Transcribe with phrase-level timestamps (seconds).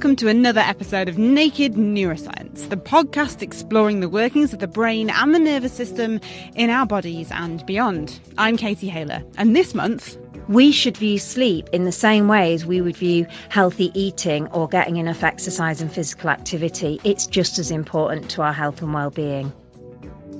[0.00, 5.10] Welcome to another episode of Naked Neuroscience, the podcast exploring the workings of the brain
[5.10, 6.20] and the nervous system
[6.54, 8.18] in our bodies and beyond.
[8.38, 10.16] I'm Katie Haylor, and this month,
[10.48, 14.68] we should view sleep in the same way as we would view healthy eating or
[14.68, 16.98] getting enough exercise and physical activity.
[17.04, 19.52] It's just as important to our health and well-being.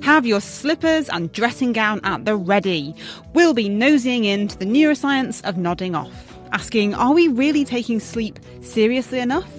[0.01, 2.95] Have your slippers and dressing gown at the ready.
[3.35, 8.39] We'll be nosing into the neuroscience of nodding off asking are we really taking sleep
[8.61, 9.49] seriously enough?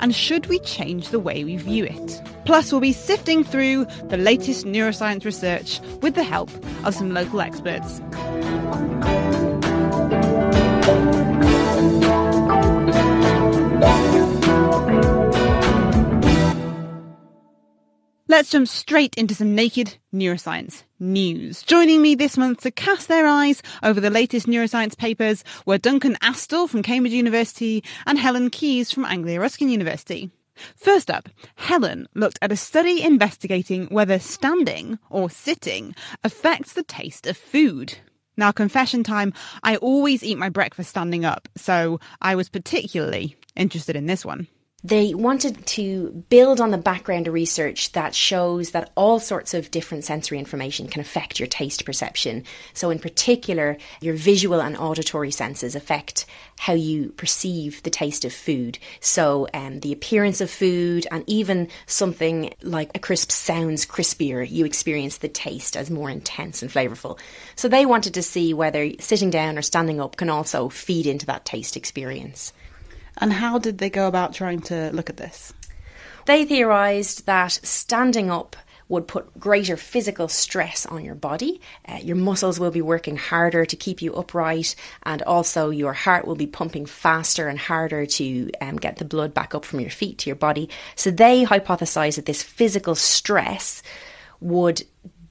[0.00, 2.22] And should we change the way we view it?
[2.44, 6.50] Plus, we'll be sifting through the latest neuroscience research with the help
[6.84, 8.00] of some local experts.
[18.26, 21.62] Let's jump straight into some naked neuroscience news.
[21.62, 26.16] Joining me this month to cast their eyes over the latest neuroscience papers were Duncan
[26.22, 30.30] Astle from Cambridge University and Helen Keyes from Anglia Ruskin University.
[30.76, 37.26] First up, Helen looked at a study investigating whether standing or sitting affects the taste
[37.26, 37.98] of food.
[38.36, 39.32] Now, confession time,
[39.62, 44.48] I always eat my breakfast standing up, so I was particularly interested in this one.
[44.86, 49.70] They wanted to build on the background of research that shows that all sorts of
[49.70, 52.44] different sensory information can affect your taste perception.
[52.74, 56.26] So, in particular, your visual and auditory senses affect
[56.58, 58.78] how you perceive the taste of food.
[59.00, 64.66] So, um, the appearance of food, and even something like a crisp sounds crispier, you
[64.66, 67.18] experience the taste as more intense and flavourful.
[67.56, 71.24] So, they wanted to see whether sitting down or standing up can also feed into
[71.24, 72.52] that taste experience.
[73.18, 75.52] And how did they go about trying to look at this?
[76.26, 78.56] They theorised that standing up
[78.88, 81.60] would put greater physical stress on your body.
[81.88, 84.74] Uh, your muscles will be working harder to keep you upright,
[85.04, 89.32] and also your heart will be pumping faster and harder to um, get the blood
[89.32, 90.68] back up from your feet to your body.
[90.96, 93.82] So they hypothesized that this physical stress
[94.40, 94.82] would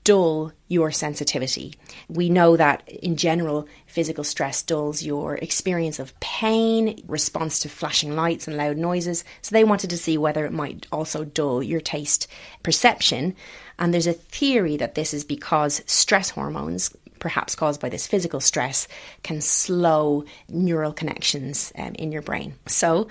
[0.03, 1.75] dull your sensitivity.
[2.09, 8.15] We know that in general, physical stress dulls your experience of pain, response to flashing
[8.15, 9.23] lights and loud noises.
[9.41, 12.27] So they wanted to see whether it might also dull your taste
[12.63, 13.35] perception.
[13.79, 18.39] And there's a theory that this is because stress hormones, perhaps caused by this physical
[18.39, 18.87] stress,
[19.23, 22.55] can slow neural connections um, in your brain.
[22.67, 23.07] So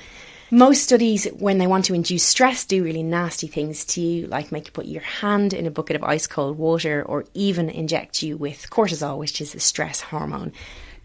[0.53, 4.53] most studies, when they want to induce stress, do really nasty things to you, like
[4.53, 8.23] make you put your hand in a bucket of ice cold water or even inject
[8.23, 10.53] you with cortisol, which is a stress hormone.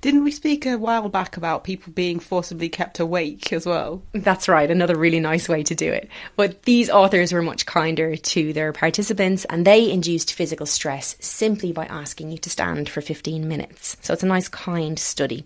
[0.01, 4.03] Didn't we speak a while back about people being forcibly kept awake as well?
[4.11, 6.09] That's right, another really nice way to do it.
[6.35, 11.71] But these authors were much kinder to their participants and they induced physical stress simply
[11.71, 13.95] by asking you to stand for 15 minutes.
[14.01, 15.45] So it's a nice, kind study.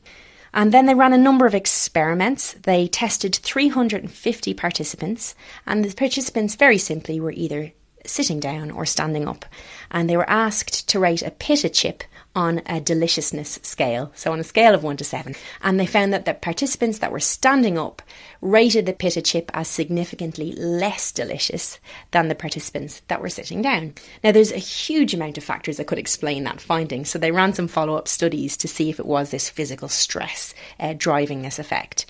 [0.53, 2.53] And then they ran a number of experiments.
[2.53, 5.35] They tested 350 participants,
[5.65, 7.71] and the participants very simply were either
[8.05, 9.45] sitting down or standing up.
[9.89, 12.03] And they were asked to rate a pita chip
[12.35, 15.35] on a deliciousness scale, so on a scale of 1 to 7.
[15.61, 18.01] And they found that the participants that were standing up
[18.41, 21.79] rated the pita chip as significantly less delicious
[22.11, 23.93] than the participants that were sitting down.
[24.23, 27.53] Now, there's a huge amount of factors that could explain that finding, so they ran
[27.53, 31.59] some follow up studies to see if it was this physical stress uh, driving this
[31.59, 32.05] effect.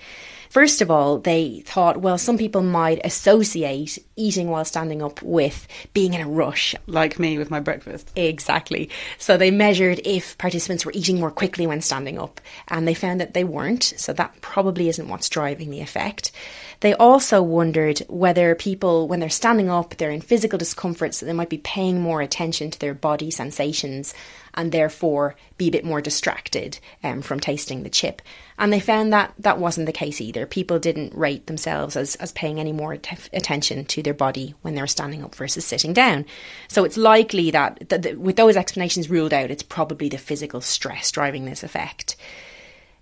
[0.52, 5.66] First of all, they thought, well, some people might associate eating while standing up with
[5.94, 6.74] being in a rush.
[6.86, 8.12] Like me with my breakfast.
[8.16, 8.90] Exactly.
[9.16, 13.18] So they measured if participants were eating more quickly when standing up, and they found
[13.18, 13.94] that they weren't.
[13.96, 16.32] So that probably isn't what's driving the effect.
[16.82, 21.32] They also wondered whether people, when they're standing up, they're in physical discomfort, so they
[21.32, 24.12] might be paying more attention to their body sensations
[24.54, 28.20] and therefore be a bit more distracted um, from tasting the chip.
[28.58, 30.44] And they found that that wasn't the case either.
[30.44, 34.80] People didn't rate themselves as, as paying any more attention to their body when they
[34.80, 36.26] were standing up versus sitting down.
[36.66, 40.60] So it's likely that, that, that with those explanations ruled out, it's probably the physical
[40.60, 42.16] stress driving this effect.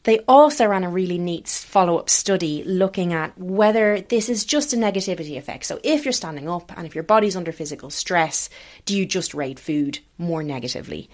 [0.05, 4.73] They also ran a really neat follow up study looking at whether this is just
[4.73, 5.65] a negativity effect.
[5.65, 8.49] So, if you're standing up and if your body's under physical stress,
[8.87, 11.11] do you just rate food more negatively?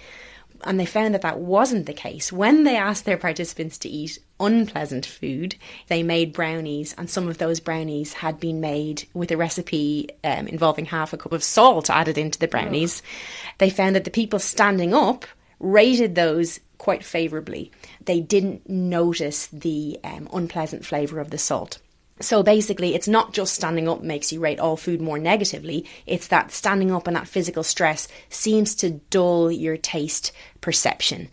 [0.64, 2.32] and they found that that wasn't the case.
[2.32, 5.56] When they asked their participants to eat unpleasant food,
[5.88, 10.46] they made brownies, and some of those brownies had been made with a recipe um,
[10.48, 13.02] involving half a cup of salt added into the brownies.
[13.04, 13.52] Oh.
[13.58, 15.26] They found that the people standing up
[15.58, 17.70] rated those quite favourably.
[18.04, 21.78] They didn't notice the um, unpleasant flavour of the salt.
[22.20, 26.28] So basically, it's not just standing up makes you rate all food more negatively, it's
[26.28, 30.32] that standing up and that physical stress seems to dull your taste
[30.62, 31.28] perception.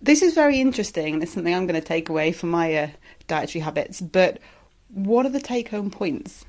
[0.00, 1.14] This is very interesting.
[1.14, 2.88] And it's something I'm going to take away from my uh,
[3.26, 4.00] dietary habits.
[4.00, 4.38] But
[4.88, 6.44] What are the take home points?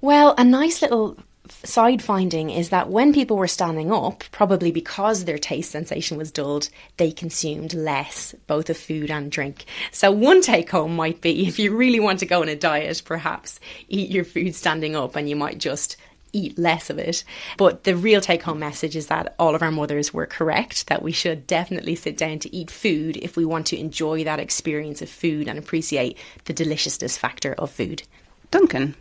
[0.00, 1.16] Well, a nice little
[1.52, 6.30] side finding is that when people were standing up, probably because their taste sensation was
[6.30, 9.64] dulled, they consumed less, both of food and drink.
[9.92, 13.02] So, one take home might be if you really want to go on a diet,
[13.04, 15.96] perhaps eat your food standing up and you might just
[16.32, 17.24] eat less of it.
[17.56, 21.02] But the real take home message is that all of our mothers were correct, that
[21.02, 25.02] we should definitely sit down to eat food if we want to enjoy that experience
[25.02, 28.02] of food and appreciate the deliciousness factor of food.
[28.50, 28.94] Duncan.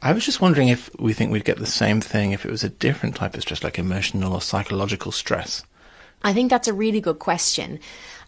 [0.00, 2.62] I was just wondering if we think we'd get the same thing if it was
[2.62, 5.64] a different type of stress, like emotional or psychological stress.
[6.22, 7.80] I think that's a really good question.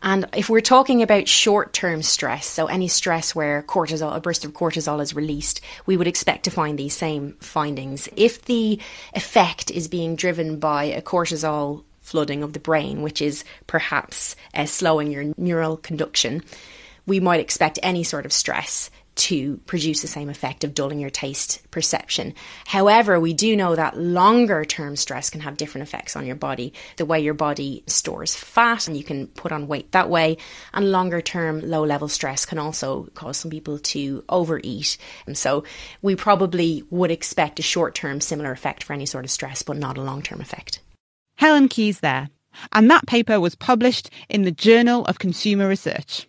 [0.03, 4.45] And if we're talking about short term stress, so any stress where cortisol, a burst
[4.45, 8.09] of cortisol is released, we would expect to find these same findings.
[8.17, 8.81] If the
[9.15, 14.65] effect is being driven by a cortisol flooding of the brain, which is perhaps uh,
[14.67, 16.43] slowing your neural conduction,
[17.07, 21.11] we might expect any sort of stress to produce the same effect of dulling your
[21.11, 22.35] taste perception.
[22.67, 26.73] However, we do know that longer term stress can have different effects on your body.
[26.97, 30.39] The way your body stores fat, and you can put on weight that way,
[30.73, 34.97] and longer term low level stress can also cause some people to overeat.
[35.27, 35.65] And so
[36.03, 39.77] we probably would expect a short term similar effect for any sort of stress, but
[39.77, 40.81] not a long term effect.
[41.37, 42.29] Helen Keyes there.
[42.73, 46.27] And that paper was published in the Journal of Consumer Research.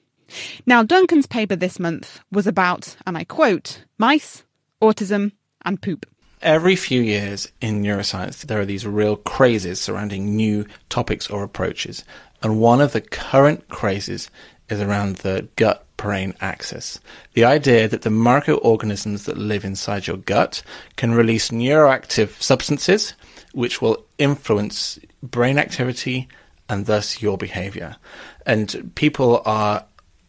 [0.66, 4.44] Now, Duncan's paper this month was about, and I quote, mice,
[4.81, 5.31] autism,
[5.63, 6.06] and poop.
[6.42, 12.04] Every few years in neuroscience, there are these real crazes surrounding new topics or approaches.
[12.42, 14.31] And one of the current crazes
[14.69, 17.00] is around the gut brain axis.
[17.34, 20.63] The idea that the microorganisms that live inside your gut
[20.95, 23.13] can release neuroactive substances
[23.54, 26.27] which will influence brain activity
[26.69, 27.98] and thus your behavior.
[28.45, 29.86] And people are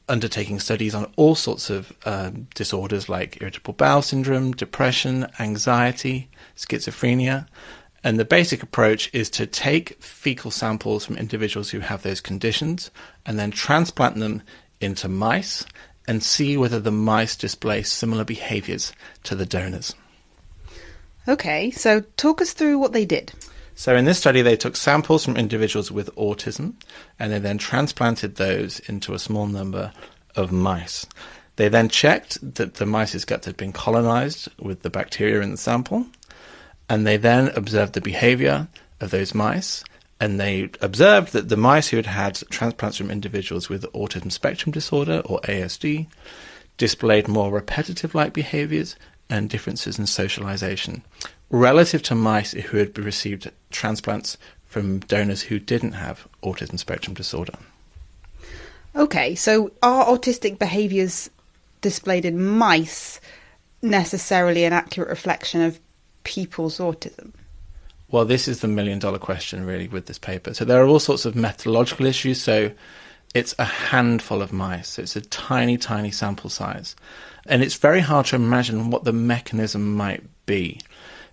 [0.08, 7.46] undertaking studies on all sorts of um, disorders like irritable bowel syndrome, depression, anxiety, schizophrenia.
[8.04, 12.90] And the basic approach is to take fecal samples from individuals who have those conditions
[13.24, 14.42] and then transplant them
[14.80, 15.64] into mice
[16.08, 19.94] and see whether the mice display similar behaviors to the donors.
[21.28, 23.32] Okay, so talk us through what they did.
[23.82, 26.74] So, in this study, they took samples from individuals with autism
[27.18, 29.92] and they then transplanted those into a small number
[30.36, 31.04] of mice.
[31.56, 35.56] They then checked that the mice's guts had been colonized with the bacteria in the
[35.56, 36.06] sample,
[36.88, 38.68] and they then observed the behavior
[39.00, 39.82] of those mice.
[40.20, 44.70] And they observed that the mice who had had transplants from individuals with autism spectrum
[44.70, 46.06] disorder, or ASD,
[46.76, 48.94] displayed more repetitive like behaviors
[49.28, 51.02] and differences in socialization,
[51.52, 57.54] relative to mice who had received transplants from donors who didn't have autism spectrum disorder.
[58.96, 61.30] Okay, so are autistic behaviours
[61.80, 63.20] displayed in mice
[63.82, 65.78] necessarily an accurate reflection of
[66.24, 67.32] people's autism?
[68.10, 70.54] Well, this is the million dollar question, really, with this paper.
[70.54, 72.40] So there are all sorts of methodological issues.
[72.40, 72.70] So
[73.34, 76.94] it's a handful of mice, it's a tiny, tiny sample size.
[77.46, 80.80] And it's very hard to imagine what the mechanism might be.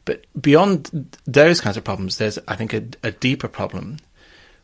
[0.09, 3.97] But beyond those kinds of problems, there's, I think, a, a deeper problem,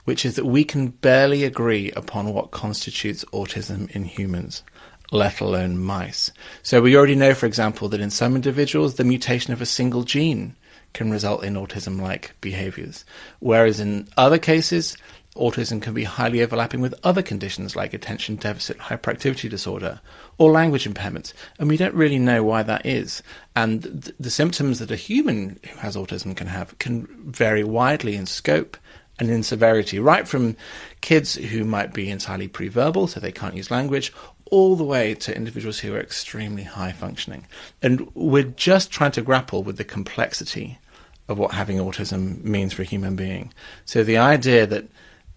[0.06, 4.64] which is that we can barely agree upon what constitutes autism in humans
[5.12, 6.32] let alone mice.
[6.64, 10.02] So we already know, for example, that in some individuals, the mutation of a single
[10.02, 10.56] gene
[10.94, 13.06] can result in autism like behaviors.
[13.38, 14.98] Whereas in other cases,
[15.36, 20.02] autism can be highly overlapping with other conditions like attention deficit hyperactivity disorder
[20.38, 21.34] or language impairments.
[21.60, 23.24] And we don't really know why that is.
[23.56, 28.15] And th- the symptoms that a human who has autism can have can vary widely
[28.15, 28.77] in scope
[29.18, 30.58] and in severity, right from
[31.01, 34.12] kids who might be entirely pre-verbal, so they can't use language,
[34.51, 37.48] all the way to individuals who are extremely high functioning.
[37.82, 40.80] And we're just trying to grapple with the complexity
[41.27, 43.54] of what having autism means for a human being.
[43.86, 44.86] So the idea that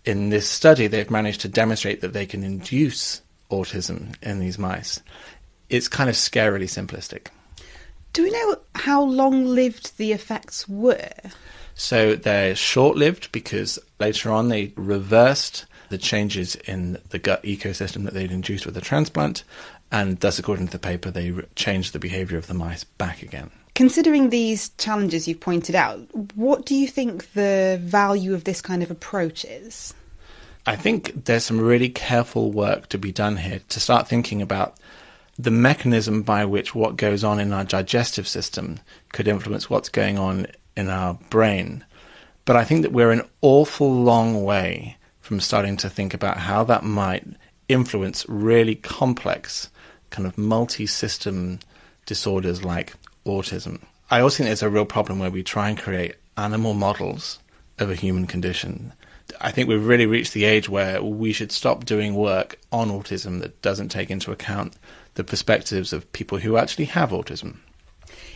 [0.04, 5.00] in this study they've managed to demonstrate that they can induce autism in these mice,
[5.68, 7.28] it's kind of scarily simplistic.
[8.12, 11.10] Do we know how long lived the effects were?
[11.74, 18.04] So they're short lived because later on they reversed the changes in the gut ecosystem
[18.04, 19.44] that they'd induced with the transplant,
[19.90, 23.50] and thus, according to the paper, they changed the behavior of the mice back again.
[23.74, 26.00] Considering these challenges you've pointed out,
[26.34, 29.94] what do you think the value of this kind of approach is?
[30.68, 34.76] I think there's some really careful work to be done here to start thinking about
[35.38, 38.78] the mechanism by which what goes on in our digestive system
[39.14, 40.46] could influence what's going on
[40.76, 41.86] in our brain.
[42.44, 46.64] But I think that we're an awful long way from starting to think about how
[46.64, 47.26] that might
[47.70, 49.70] influence really complex
[50.10, 51.60] kind of multi system
[52.04, 52.92] disorders like
[53.24, 53.80] autism.
[54.10, 57.38] I also think there's a real problem where we try and create animal models
[57.78, 58.92] of a human condition.
[59.40, 63.40] I think we've really reached the age where we should stop doing work on autism
[63.40, 64.74] that doesn't take into account
[65.14, 67.56] the perspectives of people who actually have autism.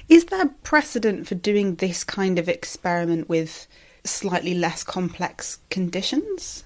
[0.08, 3.66] Is there precedent for doing this kind of experiment with
[4.04, 6.64] slightly less complex conditions?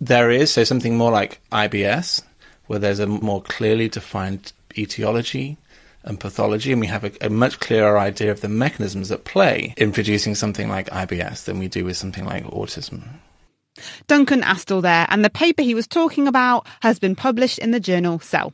[0.00, 2.22] There is, so something more like IBS,
[2.66, 5.56] where there's a more clearly defined etiology
[6.04, 9.74] and pathology, and we have a, a, much clearer idea of the mechanisms at play
[9.76, 13.02] in producing something like IBS than we do with something like autism.
[14.06, 17.80] Duncan Astle there, and the paper he was talking about has been published in the
[17.80, 18.52] journal Cell.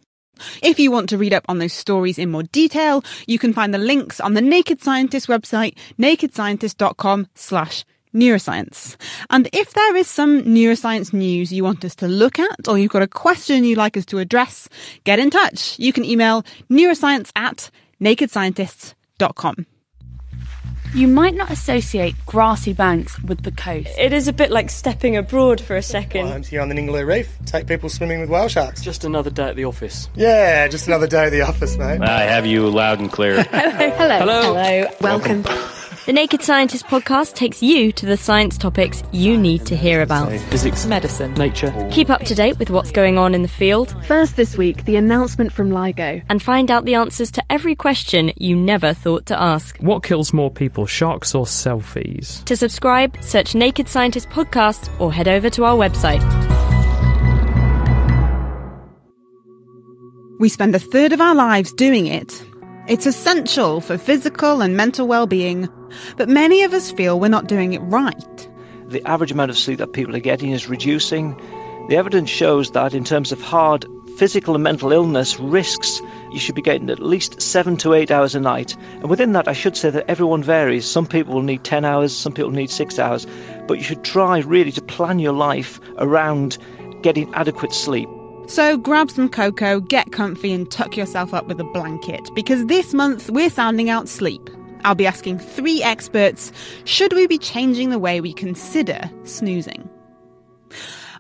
[0.63, 3.73] If you want to read up on those stories in more detail, you can find
[3.73, 8.97] the links on the Naked Scientist website, nakedscientist.com slash neuroscience.
[9.31, 12.93] And if there is some neuroscience news you want us to look at, or you've
[12.93, 14.69] got a question you'd like us to address,
[15.05, 15.79] get in touch.
[15.79, 19.67] You can email neuroscience at nakedscientists.com.
[20.95, 23.89] You might not associate grassy banks with the coast.
[23.99, 26.27] It is a bit like stepping abroad for a second.
[26.27, 27.37] Well, I'm here on the Ningaloo Reef.
[27.47, 28.81] Take people swimming with whale sharks.
[28.81, 30.09] Just another day at the office.
[30.15, 32.01] Yeah, just another day at the office, mate.
[32.01, 33.43] I have you loud and clear.
[33.51, 34.19] Hello.
[34.21, 34.55] Hello.
[34.55, 34.87] Hello.
[35.01, 35.45] Welcome.
[36.07, 40.31] The Naked Scientist podcast takes you to the science topics you need to hear about.
[40.51, 41.33] Physics, Medicine.
[41.35, 41.73] nature.
[41.91, 44.97] Keep up to date with what's going on in the field First this week, the
[44.97, 46.23] announcement from LIGO.
[46.29, 49.79] and find out the answers to every question you never thought to ask.
[49.79, 52.45] What kills more people, sharks or selfies?
[52.45, 56.21] To subscribe, search Naked Scientist Podcast or head over to our website.
[60.39, 62.45] We spend a third of our lives doing it.
[62.87, 65.71] It's essential for physical and mental well-being,
[66.17, 68.49] but many of us feel we're not doing it right.
[68.89, 71.41] the average amount of sleep that people are getting is reducing.
[71.89, 73.87] The evidence shows that in terms of hard
[74.17, 76.01] physical and mental illness risks,
[76.33, 78.77] you should be getting at least seven to eight hours a night.
[78.77, 80.87] And within that, I should say that everyone varies.
[80.87, 83.27] Some people will need 10 hours, some people need six hours.
[83.67, 86.59] But you should try really to plan your life around
[87.03, 88.09] getting adequate sleep.
[88.47, 92.95] So grab some cocoa, get comfy and tuck yourself up with a blanket because this
[92.95, 94.49] month we're sounding out sleep.
[94.85, 96.53] I'll be asking three experts,
[96.85, 99.89] should we be changing the way we consider snoozing?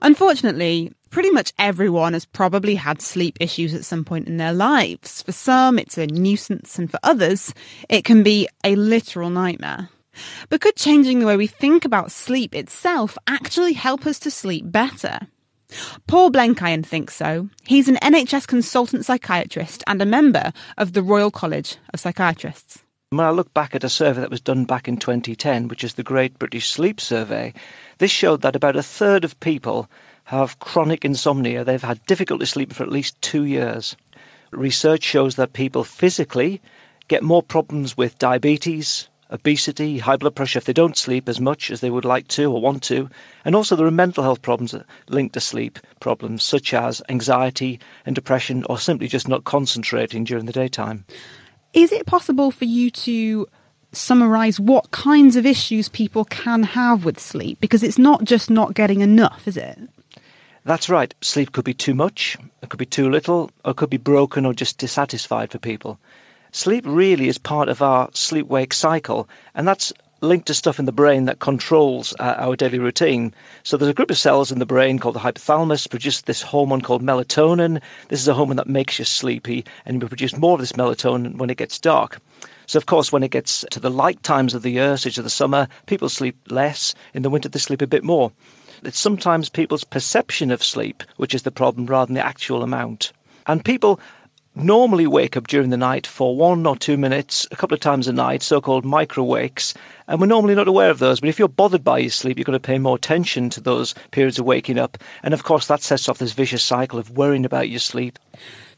[0.02, 5.22] Unfortunately, pretty much everyone has probably had sleep issues at some point in their lives.
[5.22, 7.54] For some, it's a nuisance, and for others,
[7.88, 9.88] it can be a literal nightmare.
[10.50, 14.70] But could changing the way we think about sleep itself actually help us to sleep
[14.70, 15.20] better?
[16.06, 17.48] Paul Blenkiron thinks so.
[17.66, 22.83] He's an NHS consultant psychiatrist and a member of the Royal College of Psychiatrists.
[23.16, 25.94] When I look back at a survey that was done back in 2010, which is
[25.94, 27.54] the Great British Sleep Survey,
[27.98, 29.88] this showed that about a third of people
[30.24, 31.62] have chronic insomnia.
[31.62, 33.94] They've had difficulty sleeping for at least two years.
[34.50, 36.60] Research shows that people physically
[37.06, 41.70] get more problems with diabetes, obesity, high blood pressure if they don't sleep as much
[41.70, 43.10] as they would like to or want to.
[43.44, 44.74] And also there are mental health problems
[45.08, 50.46] linked to sleep problems such as anxiety and depression or simply just not concentrating during
[50.46, 51.04] the daytime.
[51.74, 53.48] Is it possible for you to
[53.90, 57.60] summarise what kinds of issues people can have with sleep?
[57.60, 59.78] Because it's not just not getting enough, is it?
[60.64, 61.12] That's right.
[61.20, 64.46] Sleep could be too much, it could be too little, or it could be broken
[64.46, 65.98] or just dissatisfied for people.
[66.52, 69.92] Sleep really is part of our sleep wake cycle, and that's
[70.24, 73.34] linked to stuff in the brain that controls uh, our daily routine.
[73.62, 76.80] So there's a group of cells in the brain called the hypothalamus produce this hormone
[76.80, 77.80] called melatonin.
[78.08, 81.36] This is a hormone that makes you sleepy, and we produce more of this melatonin
[81.36, 82.20] when it gets dark.
[82.66, 85.24] So of course, when it gets to the light times of the year, such as
[85.24, 86.94] the summer, people sleep less.
[87.12, 88.32] In the winter, they sleep a bit more.
[88.82, 93.12] It's sometimes people's perception of sleep which is the problem rather than the actual amount.
[93.46, 94.00] And people
[94.54, 98.08] normally wake up during the night for one or two minutes, a couple of times
[98.08, 99.74] a night, so called micro wakes,
[100.06, 101.20] and we're normally not aware of those.
[101.20, 103.94] But if you're bothered by your sleep, you're going to pay more attention to those
[104.10, 104.98] periods of waking up.
[105.22, 108.18] And of course, that sets off this vicious cycle of worrying about your sleep.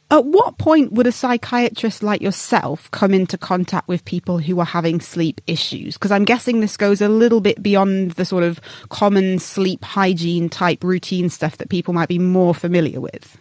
[0.09, 4.65] At what point would a psychiatrist like yourself come into contact with people who are
[4.65, 5.95] having sleep issues?
[5.95, 10.49] Because I'm guessing this goes a little bit beyond the sort of common sleep hygiene
[10.49, 13.37] type routine stuff that people might be more familiar with.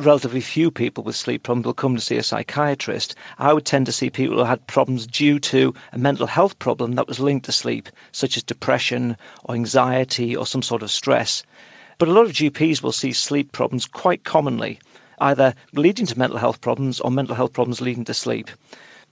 [0.00, 3.14] Relatively few people with sleep problems will come to see a psychiatrist.
[3.38, 6.92] I would tend to see people who had problems due to a mental health problem
[6.94, 11.42] that was linked to sleep, such as depression or anxiety or some sort of stress.
[11.98, 14.78] But a lot of GPs will see sleep problems quite commonly,
[15.18, 18.50] either leading to mental health problems or mental health problems leading to sleep.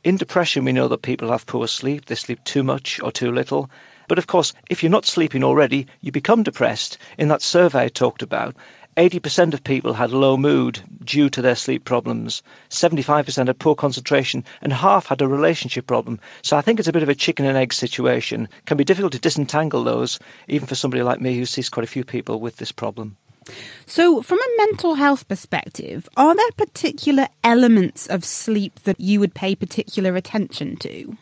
[0.04, 3.32] In depression, we know that people have poor sleep, they sleep too much or too
[3.32, 3.68] little.
[4.06, 6.96] But of course, if you're not sleeping already, you become depressed.
[7.18, 8.56] In that survey I talked about,
[8.98, 12.42] 80% of people had low mood due to their sleep problems.
[12.68, 16.18] 75% had poor concentration, and half had a relationship problem.
[16.42, 18.48] So I think it's a bit of a chicken and egg situation.
[18.58, 21.84] It can be difficult to disentangle those, even for somebody like me who sees quite
[21.84, 23.16] a few people with this problem.
[23.86, 29.32] So, from a mental health perspective, are there particular elements of sleep that you would
[29.32, 31.16] pay particular attention to?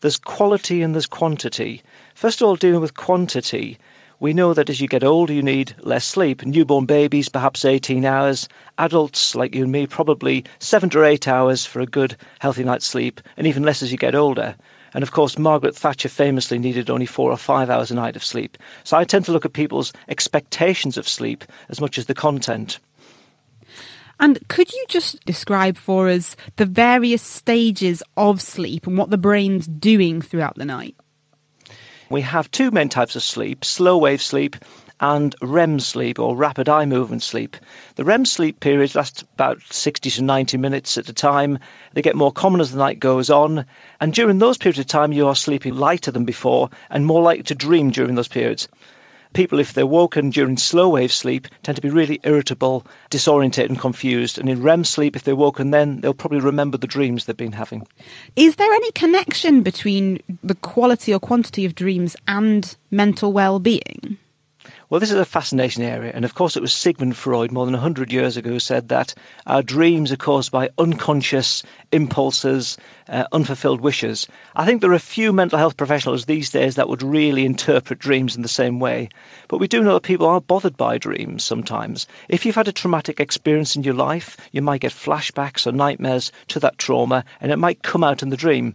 [0.00, 1.82] There's quality and there's quantity.
[2.16, 3.78] First of all, dealing with quantity,
[4.20, 6.44] we know that as you get older, you need less sleep.
[6.44, 8.48] Newborn babies, perhaps 18 hours.
[8.76, 12.84] Adults, like you and me, probably seven to eight hours for a good, healthy night's
[12.84, 14.56] sleep, and even less as you get older.
[14.92, 18.22] And of course, Margaret Thatcher famously needed only four or five hours a night of
[18.22, 18.58] sleep.
[18.84, 22.78] So I tend to look at people's expectations of sleep as much as the content.
[24.18, 29.16] And could you just describe for us the various stages of sleep and what the
[29.16, 30.94] brain's doing throughout the night?
[32.10, 34.56] We have two main types of sleep slow wave sleep
[34.98, 37.56] and REM sleep or rapid eye movement sleep.
[37.94, 41.60] The REM sleep periods last about 60 to 90 minutes at a time.
[41.92, 43.64] They get more common as the night goes on,
[44.00, 47.44] and during those periods of time, you are sleeping lighter than before and more likely
[47.44, 48.66] to dream during those periods.
[49.32, 53.78] People, if they're woken during slow wave sleep, tend to be really irritable, disorientated, and
[53.78, 54.38] confused.
[54.38, 57.52] And in REM sleep, if they're woken, then they'll probably remember the dreams they've been
[57.52, 57.86] having.
[58.34, 64.18] Is there any connection between the quality or quantity of dreams and mental well being?
[64.90, 67.74] Well, this is a fascinating area, and of course, it was Sigmund Freud more than
[67.74, 69.14] 100 years ago who said that
[69.46, 72.76] our dreams are caused by unconscious impulses,
[73.08, 74.26] uh, unfulfilled wishes.
[74.52, 78.00] I think there are a few mental health professionals these days that would really interpret
[78.00, 79.10] dreams in the same way,
[79.46, 82.08] but we do know that people are bothered by dreams sometimes.
[82.28, 86.32] If you've had a traumatic experience in your life, you might get flashbacks or nightmares
[86.48, 88.74] to that trauma, and it might come out in the dream.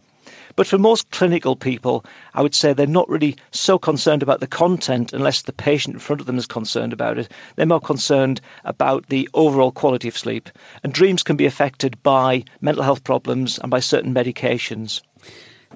[0.56, 4.48] But for most clinical people, I would say they're not really so concerned about the
[4.48, 7.30] content unless the patient in front of them is concerned about it.
[7.56, 10.50] They're more concerned about the overall quality of sleep.
[10.82, 15.02] And dreams can be affected by mental health problems and by certain medications.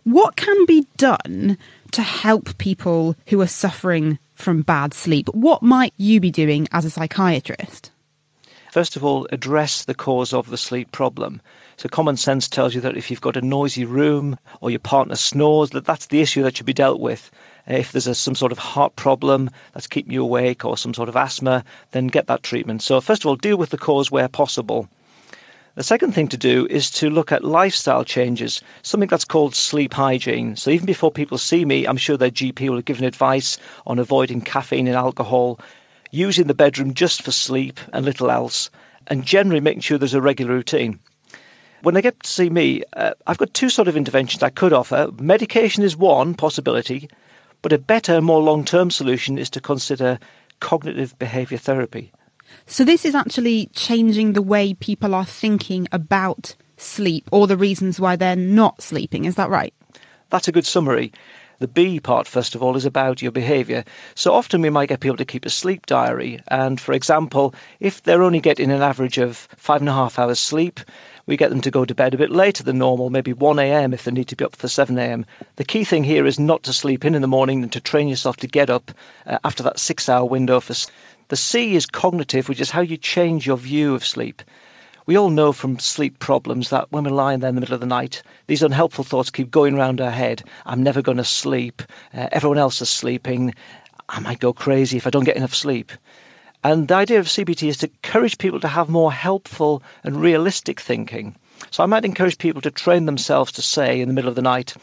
[0.04, 1.58] What can be done
[1.92, 5.28] to help people who are suffering from bad sleep?
[5.34, 7.92] What might you be doing as a psychiatrist?
[8.70, 11.42] First of all, address the cause of the sleep problem.
[11.78, 15.16] So common sense tells you that if you've got a noisy room or your partner
[15.16, 17.32] snores, that that's the issue that should be dealt with.
[17.68, 20.94] Uh, if there's a, some sort of heart problem that's keeping you awake or some
[20.94, 22.84] sort of asthma, then get that treatment.
[22.84, 24.88] So first of all, deal with the cause where possible.
[25.74, 29.94] The second thing to do is to look at lifestyle changes, something that's called sleep
[29.94, 30.58] hygiene.
[30.58, 33.98] So even before people see me, I'm sure their GP will have given advice on
[33.98, 35.60] avoiding caffeine and alcohol,
[36.12, 38.70] using the bedroom just for sleep and little else,
[39.08, 41.00] and generally making sure there's a regular routine.
[41.82, 44.74] When they get to see me, uh, I've got two sort of interventions I could
[44.74, 45.10] offer.
[45.18, 47.10] Medication is one possibility,
[47.62, 50.20] but a better, more long term solution is to consider
[50.60, 52.12] cognitive behaviour therapy.
[52.66, 58.00] So, this is actually changing the way people are thinking about sleep or the reasons
[58.00, 59.26] why they're not sleeping.
[59.26, 59.74] Is that right?
[60.30, 61.14] That's a good summary.
[61.60, 63.84] The B part, first of all, is about your behaviour.
[64.16, 66.40] So often we might get people to keep a sleep diary.
[66.48, 70.40] And for example, if they're only getting an average of five and a half hours
[70.40, 70.80] sleep,
[71.26, 73.94] we get them to go to bed a bit later than normal, maybe 1 a.m.
[73.94, 75.26] if they need to be up for 7 a.m.
[75.58, 78.08] The key thing here is not to sleep in in the morning and to train
[78.08, 78.92] yourself to get up
[79.26, 80.62] uh, after that six hour window.
[80.62, 80.74] For
[81.28, 84.44] the C is cognitive, which is how you change your view of sleep.
[85.10, 87.82] We all know from sleep problems that when we're lying there in the middle of
[87.82, 90.44] the night, these unhelpful thoughts keep going around our head.
[90.68, 91.82] I'm never going to sleep.
[92.14, 93.56] Uh, everyone else is sleeping.
[94.08, 95.92] I might go crazy if I don't get enough sleep.
[96.64, 100.80] And the idea of CBT is to encourage people to have more helpful and realistic
[100.80, 101.36] thinking.
[101.72, 104.44] So I might encourage people to train themselves to say in the middle of the
[104.44, 104.76] night,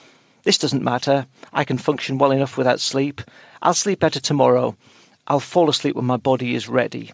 [0.43, 1.29] this doesn't matter.
[1.53, 3.21] I can function well enough without sleep.
[3.63, 4.77] I'll sleep better tomorrow.
[5.25, 7.13] I'll fall asleep when my body is ready.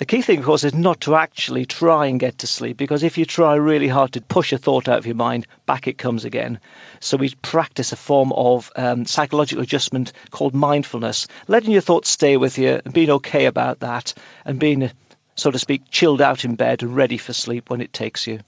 [0.00, 3.02] The key thing, of course, is not to actually try and get to sleep because
[3.02, 5.98] if you try really hard to push a thought out of your mind, back it
[5.98, 6.58] comes again.
[7.00, 12.38] So we practice a form of um, psychological adjustment called mindfulness, letting your thoughts stay
[12.38, 14.14] with you and being okay about that
[14.46, 14.90] and being,
[15.34, 18.40] so to speak, chilled out in bed and ready for sleep when it takes you.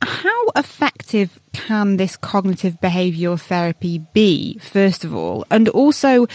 [0.00, 5.44] How effective can this cognitive behavioural therapy be, first of all?
[5.50, 6.28] And also,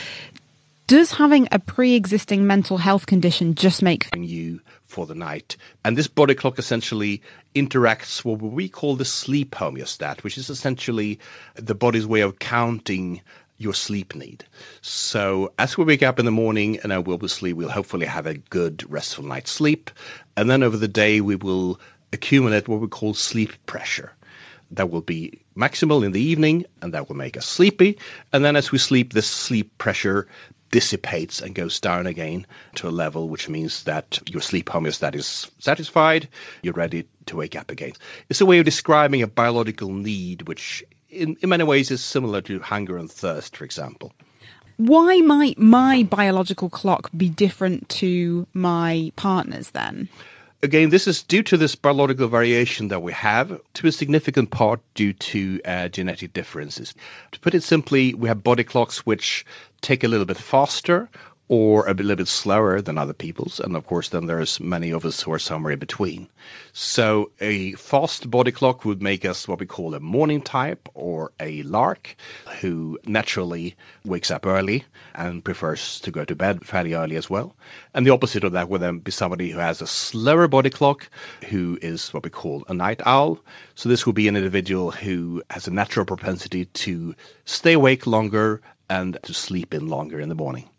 [0.87, 5.57] does having a pre-existing mental health condition just make you for the night?
[5.83, 7.21] And this body clock essentially
[7.53, 11.19] interacts with what we call the sleep homeostat, which is essentially
[11.55, 13.21] the body's way of counting
[13.57, 14.45] your sleep need.
[14.81, 18.25] So as we wake up in the morning and I will sleep, we'll hopefully have
[18.25, 19.91] a good restful night's sleep.
[20.37, 21.81] And then over the day we will
[22.13, 24.13] accumulate what we call sleep pressure
[24.71, 27.97] that will be maximal in the evening and that will make us sleepy.
[28.33, 30.27] And then as we sleep, this sleep pressure
[30.71, 35.49] dissipates and goes down again to a level which means that your sleep homeostat is
[35.59, 36.27] satisfied,
[36.61, 37.93] you're ready to wake up again.
[38.29, 42.41] It's a way of describing a biological need which in, in many ways is similar
[42.41, 44.13] to hunger and thirst, for example.
[44.77, 50.09] Why might my biological clock be different to my partner's then?
[50.63, 54.79] Again, this is due to this biological variation that we have, to a significant part
[54.95, 56.95] due to uh, genetic differences.
[57.33, 59.45] To put it simply, we have body clocks which
[59.81, 61.09] take a little bit faster
[61.49, 63.59] or a little bit slower than other people's.
[63.59, 66.27] And of course, then there's many of us who are somewhere in between.
[66.73, 71.31] So a fast body clock would make us what we call a morning type or
[71.39, 72.15] a lark
[72.59, 74.83] who naturally wakes up early
[75.15, 77.55] and prefers to go to bed fairly early as well.
[77.93, 81.09] And the opposite of that would then be somebody who has a slower body clock
[81.47, 83.39] who is what we call a night owl.
[83.75, 88.61] So this would be an individual who has a natural propensity to stay awake longer
[88.89, 90.69] and to sleep in longer in the morning.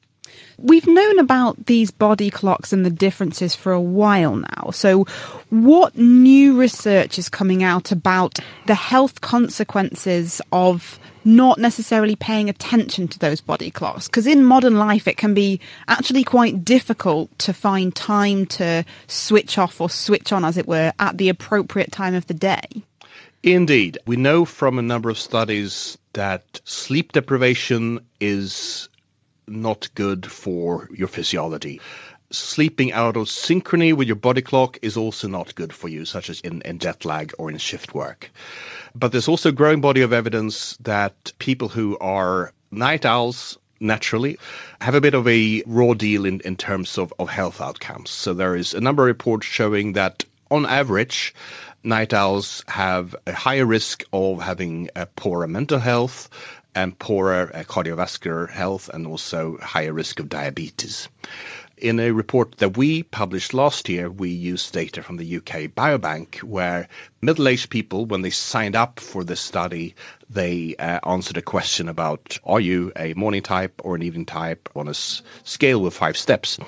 [0.58, 4.70] We've known about these body clocks and the differences for a while now.
[4.72, 5.04] So,
[5.50, 13.06] what new research is coming out about the health consequences of not necessarily paying attention
[13.08, 14.08] to those body clocks?
[14.08, 19.58] Because in modern life, it can be actually quite difficult to find time to switch
[19.58, 22.66] off or switch on, as it were, at the appropriate time of the day.
[23.42, 23.98] Indeed.
[24.06, 28.88] We know from a number of studies that sleep deprivation is
[29.48, 31.80] not good for your physiology.
[32.30, 36.28] Sleeping out of synchrony with your body clock is also not good for you, such
[36.28, 38.30] as in, in jet lag or in shift work.
[38.94, 44.38] But there's also a growing body of evidence that people who are night owls naturally
[44.80, 48.10] have a bit of a raw deal in, in terms of, of health outcomes.
[48.10, 51.34] So there is a number of reports showing that on average,
[51.82, 56.28] night owls have a higher risk of having a poorer mental health,
[56.78, 61.08] and poorer uh, cardiovascular health and also higher risk of diabetes.
[61.76, 66.38] In a report that we published last year, we used data from the UK Biobank,
[66.42, 66.88] where
[67.20, 69.94] middle aged people, when they signed up for this study,
[70.30, 74.68] they uh, answered a question about are you a morning type or an evening type
[74.74, 76.58] on a s- scale with five steps.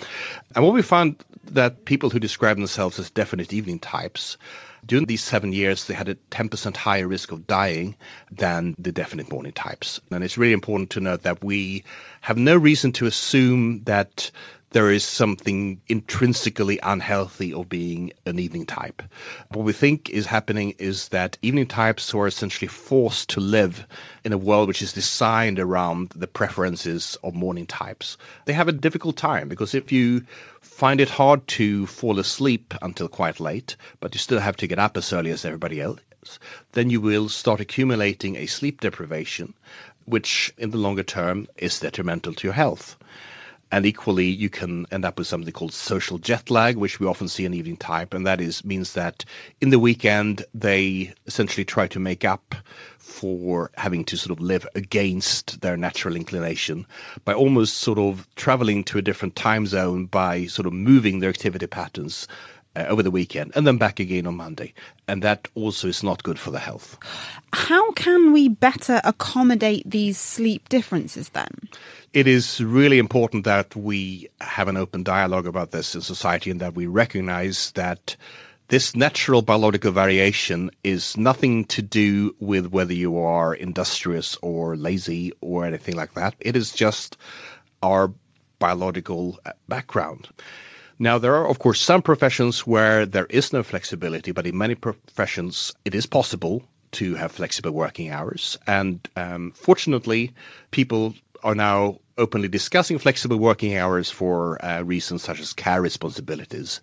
[0.55, 4.37] And what we found that people who describe themselves as definite evening types
[4.85, 7.97] during these seven years, they had a 10% higher risk of dying
[8.31, 10.01] than the definite morning types.
[10.11, 11.85] And it's really important to note that we
[12.21, 14.31] have no reason to assume that
[14.73, 19.03] there is something intrinsically unhealthy of being an evening type.
[19.49, 23.85] What we think is happening is that evening types are essentially forced to live
[24.25, 28.17] in a world which is designed around the preferences of morning types.
[28.45, 30.27] They have a difficult time because if you
[30.61, 34.79] find it hard to fall asleep until quite late, but you still have to get
[34.79, 36.01] up as early as everybody else,
[36.73, 39.55] then you will start accumulating a sleep deprivation,
[40.05, 42.97] which in the longer term is detrimental to your health.
[43.73, 47.29] And equally, you can end up with something called social jet lag, which we often
[47.29, 49.25] see in evening type, and that is means that
[49.61, 52.55] in the weekend they essentially try to make up
[52.99, 56.87] for having to sort of live against their natural inclination
[57.25, 61.31] by almost sort of traveling to a different time zone by sort of moving their
[61.31, 62.29] activity patterns
[62.77, 64.75] uh, over the weekend and then back again on Monday.
[65.09, 66.99] And that also is not good for the health.
[67.53, 71.69] How can we better accommodate these sleep differences then?
[72.13, 76.61] It is really important that we have an open dialogue about this in society and
[76.61, 78.17] that we recognize that
[78.69, 85.33] this natural biological variation is nothing to do with whether you are industrious or lazy
[85.41, 86.37] or anything like that.
[86.39, 87.17] It is just
[87.83, 88.13] our
[88.61, 90.29] biological uh, background.
[91.03, 94.75] Now, there are, of course, some professions where there is no flexibility, but in many
[94.75, 98.59] professions, it is possible to have flexible working hours.
[98.67, 100.35] And um, fortunately,
[100.71, 106.83] people are now openly discussing flexible working hours for uh, reasons such as care responsibilities.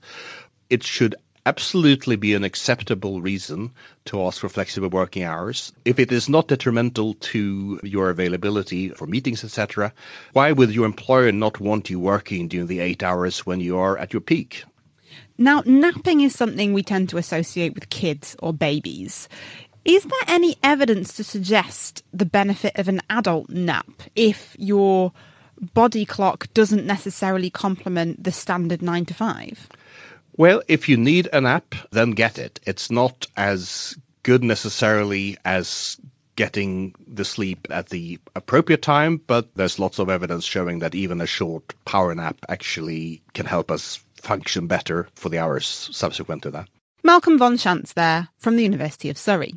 [0.68, 1.14] It should
[1.48, 3.72] absolutely be an acceptable reason
[4.04, 5.72] to ask for flexible working hours.
[5.86, 9.94] If it is not detrimental to your availability for meetings, etc.,
[10.34, 13.98] why would your employer not want you working during the eight hours when you are
[13.98, 14.66] at your peak?
[15.38, 19.30] Now, napping is something we tend to associate with kids or babies.
[19.86, 25.14] Is there any evidence to suggest the benefit of an adult nap if your
[25.74, 29.70] body clock doesn't necessarily complement the standard nine to five?
[30.38, 32.60] Well, if you need a nap, then get it.
[32.64, 35.98] It's not as good necessarily as
[36.36, 41.22] getting the sleep at the appropriate time, but there's lots of evidence showing that even
[41.22, 46.52] a short power nap actually can help us function better for the hours subsequent to
[46.52, 46.70] that.
[47.04, 49.56] Malcolm von Schantz there from the University of Surrey.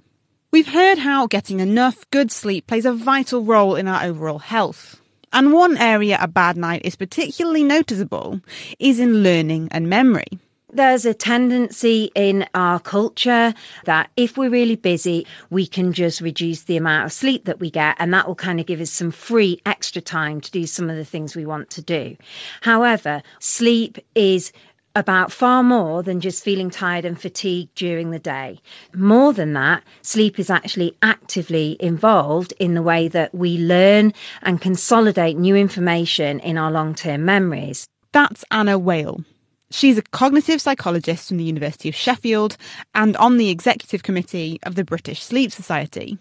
[0.50, 5.00] We've heard how getting enough good sleep plays a vital role in our overall health.
[5.30, 8.40] And one area a bad night is particularly noticeable
[8.78, 10.40] is in learning and memory.
[10.72, 13.54] There's a tendency in our culture
[13.87, 17.70] that if we're really busy, we can just reduce the amount of sleep that we
[17.70, 20.88] get, and that will kind of give us some free extra time to do some
[20.88, 22.16] of the things we want to do.
[22.61, 24.52] However, sleep is
[24.94, 28.61] about far more than just feeling tired and fatigued during the day.
[28.94, 34.61] More than that, sleep is actually actively involved in the way that we learn and
[34.61, 37.88] consolidate new information in our long term memories.
[38.12, 39.24] That's Anna Weighall.
[39.70, 42.56] She's a cognitive psychologist from the University of Sheffield
[42.94, 46.18] and on the executive committee of the British Sleep Society.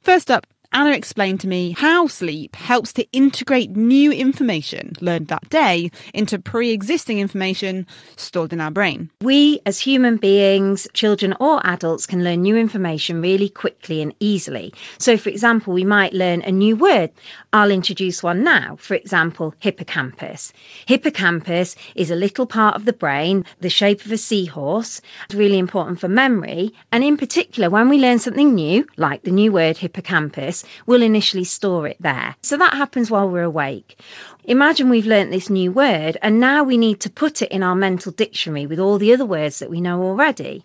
[0.00, 5.48] First up, Anna explained to me how sleep helps to integrate new information learned that
[5.48, 9.10] day into pre existing information stored in our brain.
[9.22, 14.74] We, as human beings, children or adults, can learn new information really quickly and easily.
[14.98, 17.12] So, for example, we might learn a new word.
[17.50, 18.76] I'll introduce one now.
[18.76, 20.52] For example, hippocampus.
[20.86, 25.00] Hippocampus is a little part of the brain, the shape of a seahorse.
[25.24, 26.74] It's really important for memory.
[26.92, 31.44] And in particular, when we learn something new, like the new word hippocampus, we'll initially
[31.44, 32.36] store it there.
[32.42, 33.98] So that happens while we're awake.
[34.44, 37.74] Imagine we've learnt this new word and now we need to put it in our
[37.74, 40.64] mental dictionary with all the other words that we know already.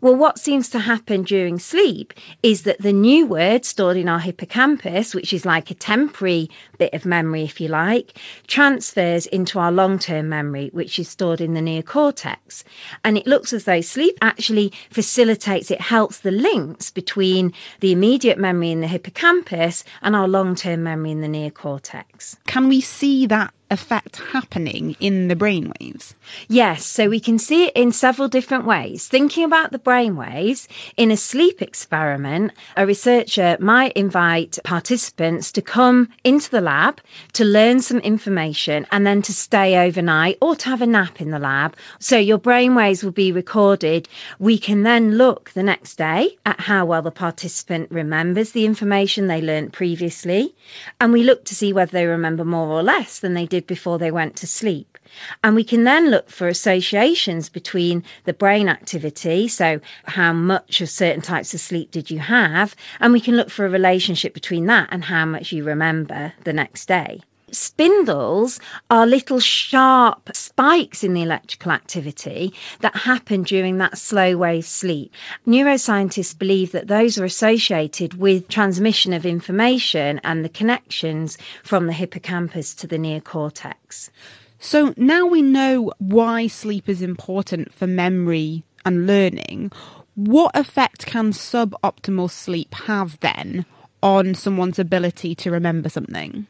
[0.00, 4.18] Well, what seems to happen during sleep is that the new word stored in our
[4.18, 9.72] hippocampus, which is like a temporary bit of memory, if you like, transfers into our
[9.72, 12.64] long term memory, which is stored in the neocortex.
[13.04, 18.38] And it looks as though sleep actually facilitates, it helps the links between the immediate
[18.38, 22.36] memory in the hippocampus and our long term memory in the neocortex.
[22.46, 26.14] Can we see that effect happening in the brainwaves?
[26.48, 29.06] Yes, so we can see it in several different ways.
[29.06, 36.08] Thinking about the brainwaves, in a sleep experiment, a researcher might invite participants to come
[36.24, 37.00] into the lab
[37.34, 41.30] to learn some information and then to stay overnight or to have a nap in
[41.30, 41.76] the lab.
[41.98, 44.08] So your brainwaves will be recorded.
[44.38, 49.26] We can then look the next day at how well the participant remembers the information
[49.26, 50.54] they learnt previously,
[51.00, 53.98] and we look to see whether they remember more or less than they did before
[53.98, 54.98] they went to sleep.
[55.42, 60.88] And we can then look for associations between the brain activity, so how much of
[60.90, 64.66] certain types of sleep did you have, and we can look for a relationship between
[64.66, 67.20] that and how much you remember the next day.
[67.54, 74.64] Spindles are little sharp spikes in the electrical activity that happen during that slow wave
[74.64, 75.14] sleep.
[75.46, 81.92] Neuroscientists believe that those are associated with transmission of information and the connections from the
[81.92, 84.10] hippocampus to the neocortex.
[84.58, 89.70] So now we know why sleep is important for memory and learning.
[90.14, 93.66] What effect can suboptimal sleep have then
[94.02, 96.46] on someone's ability to remember something?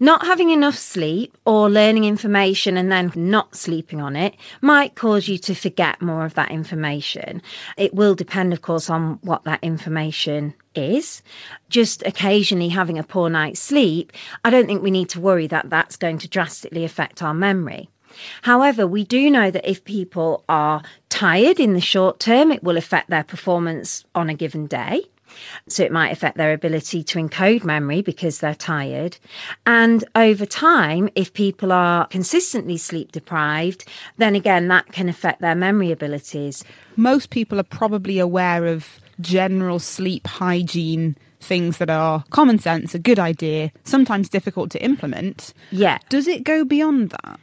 [0.00, 5.26] Not having enough sleep or learning information and then not sleeping on it might cause
[5.26, 7.42] you to forget more of that information.
[7.76, 11.22] It will depend, of course, on what that information is.
[11.68, 14.12] Just occasionally having a poor night's sleep,
[14.44, 17.90] I don't think we need to worry that that's going to drastically affect our memory.
[18.42, 22.76] However, we do know that if people are tired in the short term, it will
[22.76, 25.04] affect their performance on a given day.
[25.68, 29.16] So it might affect their ability to encode memory because they're tired.
[29.66, 33.84] And over time, if people are consistently sleep deprived,
[34.16, 36.64] then again, that can affect their memory abilities.
[36.96, 42.98] Most people are probably aware of general sleep hygiene things that are common sense, a
[42.98, 45.54] good idea, sometimes difficult to implement.
[45.70, 45.98] Yeah.
[46.08, 47.40] Does it go beyond that?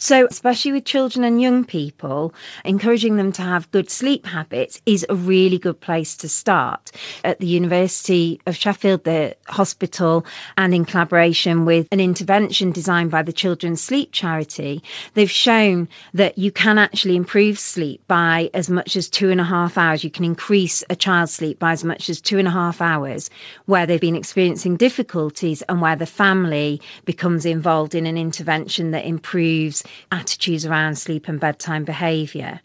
[0.00, 2.32] So, especially with children and young people,
[2.64, 6.92] encouraging them to have good sleep habits is a really good place to start.
[7.24, 10.24] At the University of Sheffield, the hospital,
[10.56, 16.38] and in collaboration with an intervention designed by the Children's Sleep Charity, they've shown that
[16.38, 20.04] you can actually improve sleep by as much as two and a half hours.
[20.04, 23.30] You can increase a child's sleep by as much as two and a half hours
[23.66, 29.04] where they've been experiencing difficulties and where the family becomes involved in an intervention that
[29.04, 32.60] improves improves attitudes around sleep and bedtime behaviour.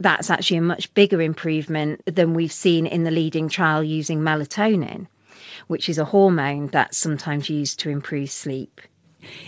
[0.00, 5.06] That's actually a much bigger improvement than we've seen in the leading trial using melatonin,
[5.68, 8.80] which is a hormone that's sometimes used to improve sleep.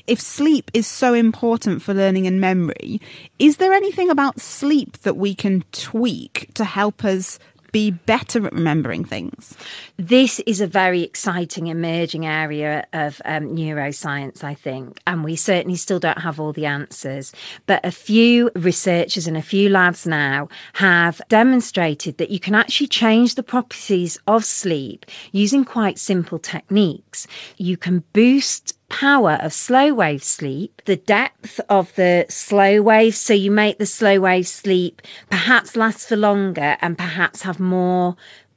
[0.06, 3.00] If sleep is so important for learning and memory,
[3.38, 7.38] is there anything about sleep that we can tweak to help us
[7.72, 9.56] be better at remembering things?
[9.96, 15.76] This is a very exciting emerging area of um, neuroscience, I think, and we certainly
[15.76, 17.32] still don't have all the answers.
[17.66, 22.88] But a few researchers and a few labs now have demonstrated that you can actually
[22.88, 27.26] change the properties of sleep using quite simple techniques.
[27.56, 33.14] You can boost power of slow wave sleep, the depth of the slow wave.
[33.14, 38.16] So you make the slow wave sleep perhaps last for longer and perhaps have more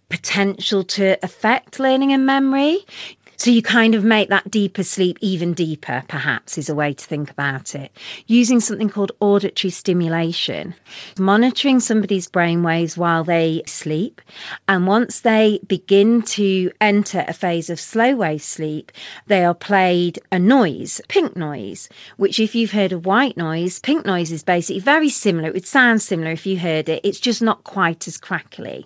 [0.09, 2.79] potential to affect learning and memory.
[3.41, 7.05] So you kind of make that deeper sleep even deeper, perhaps, is a way to
[7.07, 7.91] think about it.
[8.27, 10.75] Using something called auditory stimulation,
[11.17, 14.21] monitoring somebody's brain waves while they sleep.
[14.67, 18.91] And once they begin to enter a phase of slow wave sleep,
[19.25, 24.05] they are played a noise, pink noise, which if you've heard of white noise, pink
[24.05, 25.47] noise is basically very similar.
[25.47, 27.01] It would sound similar if you heard it.
[27.03, 28.85] It's just not quite as crackly.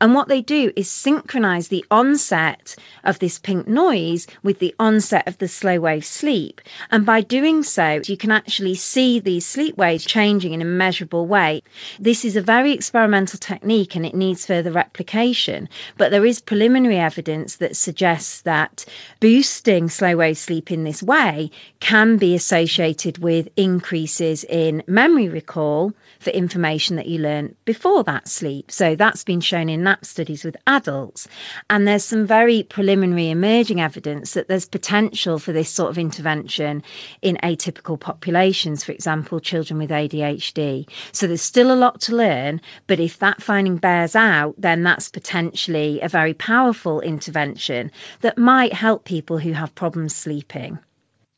[0.00, 5.26] And what they do is synchronize the onset of this pink noise with the onset
[5.28, 6.60] of the slow wave sleep.
[6.90, 11.26] And by doing so, you can actually see these sleep waves changing in a measurable
[11.26, 11.62] way.
[11.98, 15.68] This is a very experimental technique and it needs further replication.
[15.96, 18.84] But there is preliminary evidence that suggests that
[19.20, 25.92] boosting slow wave sleep in this way can be associated with increases in memory recall
[26.20, 28.70] for information that you learn before that sleep.
[28.70, 31.28] So that's been shown in nap studies with adults.
[31.68, 36.82] And there's some very preliminary emerging evidence that there's potential for this sort of intervention
[37.20, 40.88] in atypical populations, for example, children with ADHD.
[41.12, 45.10] So there's still a lot to learn, but if that finding bears out, then that's
[45.10, 47.90] potentially a very powerful intervention
[48.22, 50.78] that might help people who have problems sleeping.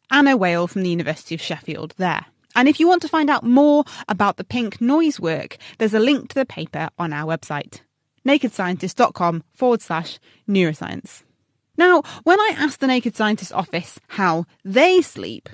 [0.08, 2.26] Anna Weighall from the University of Sheffield there.
[2.54, 5.98] And if you want to find out more about the pink noise work, there's a
[5.98, 7.80] link to the paper on our website
[8.26, 11.22] nakedscientists.com forward slash neuroscience.
[11.76, 15.48] Now, when I asked the Naked Scientist office how they sleep,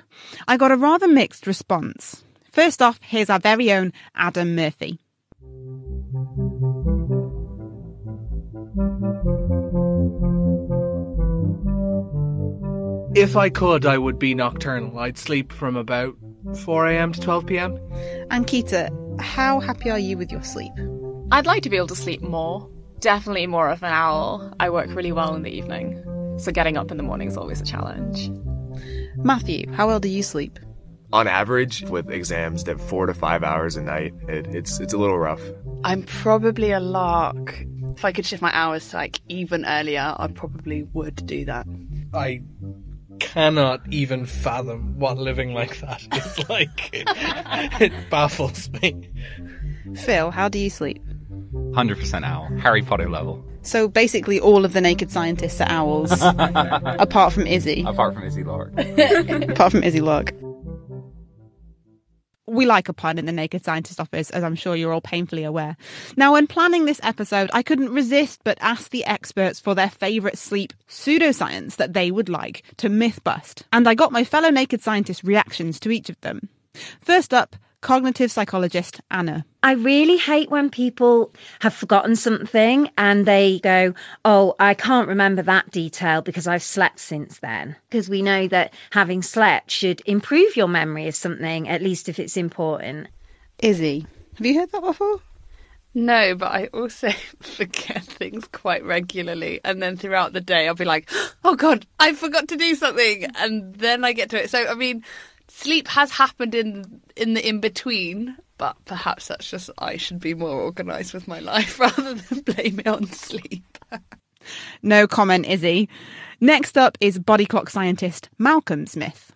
[0.47, 2.23] I got a rather mixed response.
[2.51, 4.99] First off, here's our very own Adam Murphy.
[13.13, 14.97] If I could, I would be nocturnal.
[14.99, 16.15] I'd sleep from about
[16.63, 17.11] 4 a.m.
[17.13, 17.79] to 12 p.m.
[18.29, 20.71] And Kita, how happy are you with your sleep?
[21.31, 22.69] I'd like to be able to sleep more.
[22.99, 24.53] Definitely more of an owl.
[24.59, 26.03] I work really well in the evening,
[26.37, 28.29] so getting up in the morning is always a challenge.
[29.15, 30.59] Matthew, how well do you sleep?
[31.13, 34.97] On average, with exams, that four to five hours a night, it, it's it's a
[34.97, 35.41] little rough.
[35.83, 37.65] I'm probably a lark.
[37.95, 41.65] If I could shift my hours to like even earlier, I probably would do that.
[42.13, 42.41] I
[43.19, 46.89] cannot even fathom what living like that is like.
[46.93, 47.07] it,
[47.81, 49.09] it baffles me.
[49.95, 51.01] Phil, how do you sleep?
[51.71, 52.47] 100% owl.
[52.59, 53.43] Harry Potter level.
[53.63, 57.83] So basically, all of the naked scientists are owls, apart from Izzy.
[57.85, 58.71] Apart from Izzy Lark.
[59.49, 60.33] apart from Izzy Lark.
[62.47, 65.45] We like a pun in the Naked Scientist office, as I'm sure you're all painfully
[65.45, 65.77] aware.
[66.17, 70.37] Now, when planning this episode, I couldn't resist but ask the experts for their favourite
[70.37, 73.63] sleep pseudoscience that they would like to myth bust.
[73.71, 76.49] And I got my fellow Naked Scientist reactions to each of them.
[76.99, 79.45] First up, cognitive psychologist Anna.
[79.63, 83.93] I really hate when people have forgotten something and they go,
[84.25, 87.75] Oh, I can't remember that detail because I've slept since then.
[87.89, 92.17] Because we know that having slept should improve your memory of something, at least if
[92.17, 93.07] it's important.
[93.59, 95.19] Izzy, have you heard that before?
[95.93, 97.09] No, but I also
[97.41, 99.59] forget things quite regularly.
[99.63, 101.11] And then throughout the day, I'll be like,
[101.43, 103.25] oh God, I forgot to do something.
[103.35, 104.49] And then I get to it.
[104.49, 105.03] So, I mean,
[105.47, 110.35] sleep has happened in in the in between, but perhaps that's just I should be
[110.35, 113.79] more organised with my life rather than blame it on sleep.
[114.83, 115.89] no comment, Izzy.
[116.39, 119.31] Next up is body clock scientist Malcolm Smith.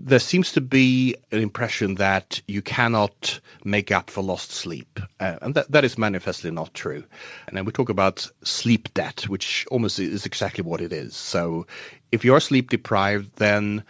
[0.00, 5.36] There seems to be an impression that you cannot make up for lost sleep, uh,
[5.40, 7.04] and that, that is manifestly not true.
[7.46, 11.14] And then we talk about sleep debt, which almost is exactly what it is.
[11.14, 11.68] So,
[12.10, 13.84] if you are sleep deprived, then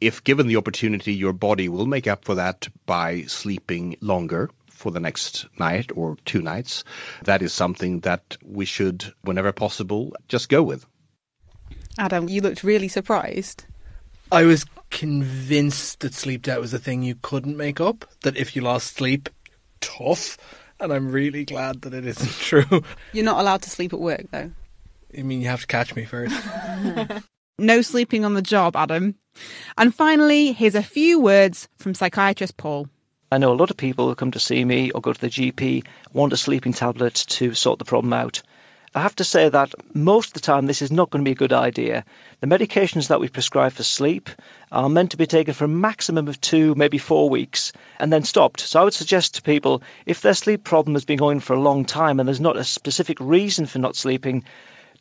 [0.00, 4.90] if given the opportunity, your body will make up for that by sleeping longer for
[4.90, 6.84] the next night or two nights.
[7.24, 10.86] That is something that we should, whenever possible, just go with.
[11.98, 13.64] Adam, you looked really surprised.
[14.32, 18.56] I was convinced that sleep debt was a thing you couldn't make up, that if
[18.56, 19.28] you lost sleep,
[19.80, 20.38] tough.
[20.78, 22.82] And I'm really glad that it isn't true.
[23.12, 24.50] You're not allowed to sleep at work, though.
[25.16, 26.34] I mean, you have to catch me first.
[27.60, 29.14] no sleeping on the job, Adam.
[29.78, 32.88] And finally, here's a few words from psychiatrist Paul.
[33.32, 35.28] I know a lot of people who come to see me or go to the
[35.28, 38.42] GP want a sleeping tablet to sort the problem out.
[38.92, 41.32] I have to say that most of the time this is not going to be
[41.32, 42.04] a good idea.
[42.40, 44.30] The medications that we prescribe for sleep
[44.72, 48.24] are meant to be taken for a maximum of two, maybe four weeks, and then
[48.24, 48.58] stopped.
[48.58, 51.60] So I would suggest to people if their sleep problem has been going for a
[51.60, 54.42] long time and there's not a specific reason for not sleeping,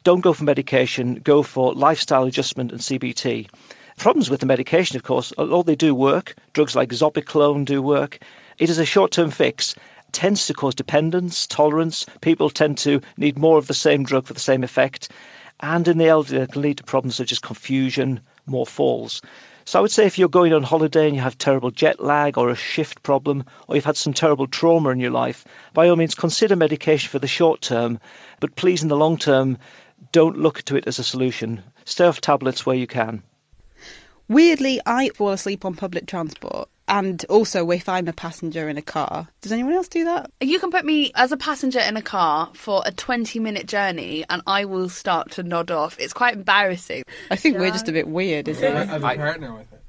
[0.04, 3.50] don't go for medication, go for lifestyle adjustment and CBT.
[3.98, 8.20] Problems with the medication, of course, although they do work, drugs like Zopiclone do work,
[8.58, 9.76] it is a short term fix
[10.12, 12.06] tends to cause dependence, tolerance.
[12.22, 15.10] People tend to need more of the same drug for the same effect.
[15.60, 19.22] And in the elderly, it can lead to problems such as confusion, more falls.
[19.66, 22.38] So I would say if you're going on holiday and you have terrible jet lag
[22.38, 25.96] or a shift problem, or you've had some terrible trauma in your life, by all
[25.96, 28.00] means consider medication for the short term.
[28.40, 29.60] But please, in the long term,
[30.12, 31.64] don't look to it as a solution.
[31.86, 33.24] Stay off tablets where you can.
[34.28, 36.70] Weirdly, I fall asleep on public transport.
[36.88, 40.32] And also, if I'm a passenger in a car, does anyone else do that?
[40.42, 44.26] You can put me as a passenger in a car for a 20 minute journey
[44.28, 46.00] and I will start to nod off.
[46.00, 47.04] It's quite embarrassing.
[47.30, 48.90] I think we're just a bit weird, isn't I it?
[48.90, 49.80] have a partner with it.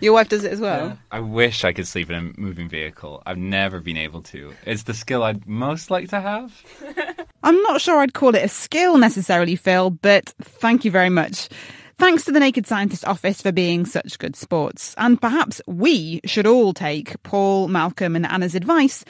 [0.00, 0.98] Your wife does it as well?
[1.10, 3.22] I wish I could sleep in a moving vehicle.
[3.24, 4.52] I've never been able to.
[4.66, 6.62] It's the skill I'd most like to have.
[7.44, 11.50] I'm not sure I'd call it a skill necessarily, Phil, but thank you very much.
[11.98, 14.94] Thanks to the Naked Scientist office for being such good sports.
[14.96, 19.04] And perhaps we should all take Paul, Malcolm, and Anna's advice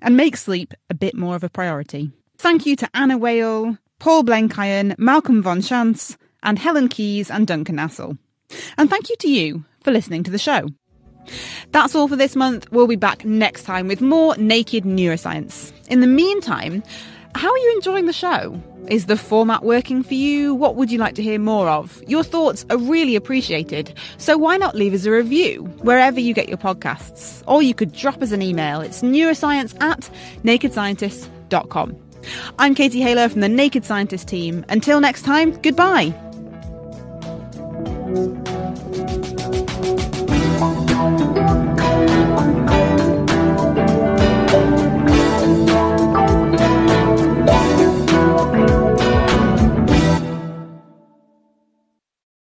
[0.00, 2.10] and make sleep a bit more of a priority.
[2.38, 7.76] Thank you to Anna Weighall, Paul Blenkiron, Malcolm von Schantz, and Helen Keyes and Duncan
[7.76, 8.18] Nassel.
[8.76, 10.66] And thank you to you for listening to the show.
[11.70, 12.66] That's all for this month.
[12.72, 15.72] We'll be back next time with more naked neuroscience.
[15.88, 16.82] In the meantime,
[17.36, 18.60] how are you enjoying the show?
[18.88, 20.54] Is the format working for you?
[20.54, 22.02] What would you like to hear more of?
[22.06, 23.92] Your thoughts are really appreciated.
[24.18, 27.42] So why not leave us a review wherever you get your podcasts?
[27.46, 28.80] Or you could drop us an email.
[28.80, 30.08] It's neuroscience at
[30.44, 31.96] nakedscientists.com.
[32.58, 34.64] I'm Katie Haylor from the Naked Scientist team.
[34.68, 36.14] Until next time, goodbye.
[40.96, 41.65] Thank you.